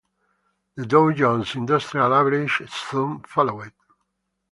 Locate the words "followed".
3.19-3.71